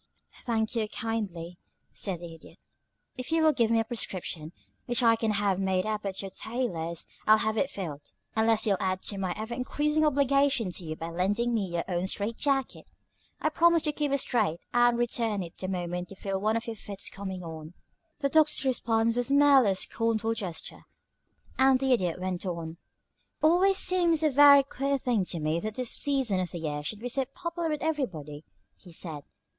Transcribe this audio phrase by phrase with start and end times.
[0.45, 1.59] "Thank you, kindly,"
[1.91, 2.57] said the Idiot.
[3.19, 4.51] "If you'll give me a prescription,
[4.87, 8.01] which I can have made up at your tailor's, I'll have it filled,
[8.35, 12.07] unless you'll add to my ever increasing obligation to you by lending me your own
[12.07, 12.87] strait jacket.
[13.41, 16.57] I promise to keep it straight and to return it the moment you feel one
[16.57, 17.75] of your fits coming on."
[18.21, 20.85] The Doctor's response was merely a scornful gesture,
[21.59, 25.75] and the Idiot went on: "It's always seemed a very queer thing to me that
[25.75, 28.43] this season of the year should be so popular with everybody,"
[28.75, 29.23] he said.